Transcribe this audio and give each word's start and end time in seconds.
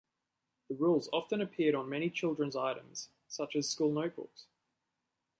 The 0.67 0.73
Rules 0.73 1.09
often 1.13 1.41
appeared 1.41 1.75
on 1.75 1.87
many 1.87 2.09
children's 2.09 2.55
items, 2.55 3.09
such 3.27 3.55
as 3.55 3.69
school 3.69 3.91
notebooks. 3.91 4.47